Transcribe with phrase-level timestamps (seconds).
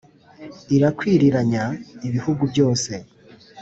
[0.75, 1.63] irakwiriranya
[2.07, 2.91] ibihugu byose